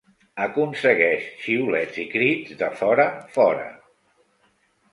Aconsegueix 0.45 1.27
xiulets 1.43 2.01
i 2.05 2.07
crits 2.15 2.57
de 2.63 2.71
forafora. 2.81 3.69